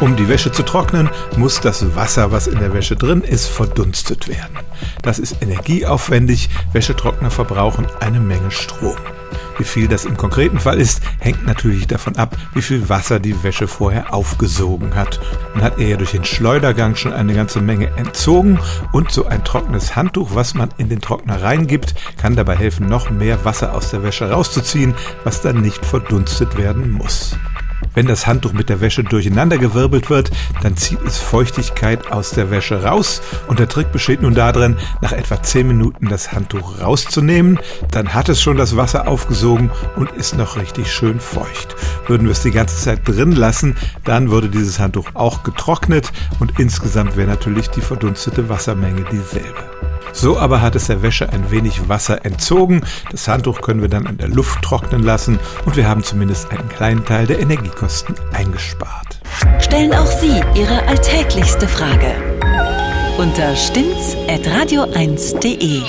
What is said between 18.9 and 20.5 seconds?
und so ein trockenes Handtuch,